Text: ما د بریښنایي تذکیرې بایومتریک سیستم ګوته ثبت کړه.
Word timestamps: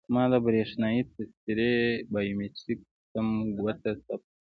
ما 0.13 0.23
د 0.31 0.33
بریښنایي 0.45 1.01
تذکیرې 1.13 1.75
بایومتریک 2.11 2.79
سیستم 2.89 3.27
ګوته 3.59 3.91
ثبت 4.05 4.23
کړه. 4.31 4.39